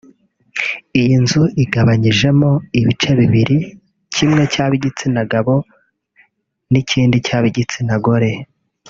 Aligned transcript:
Iyi 0.99 1.15
nzu 1.23 1.43
igabanyijemo 1.63 2.51
ibice 2.79 3.11
bibiri 3.19 3.57
kimwe 4.13 4.43
cy’ab’igitsina 4.53 5.21
gabo 5.31 5.55
n’ikindi 6.71 7.17
cy’ab’igitsina 7.27 7.95
gore 8.05 8.31